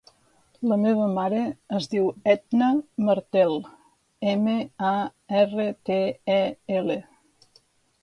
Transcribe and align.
La 0.69 0.77
meva 0.83 1.09
mare 1.17 1.41
es 1.79 1.89
diu 1.91 2.07
Etna 2.33 2.71
Martel: 3.11 3.55
ema, 4.35 4.59
a, 4.95 4.97
erra, 5.45 5.71
te, 5.93 6.03
e, 6.41 6.43
ela. 6.83 7.03